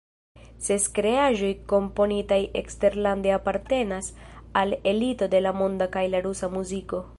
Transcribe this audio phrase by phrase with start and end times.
[0.67, 4.09] Ses kreaĵoj komponitaj eksterlande apartenas
[4.63, 7.07] al elito de la monda kaj la rusa muziko.